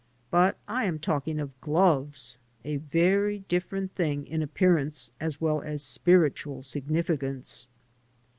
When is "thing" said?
3.93-4.25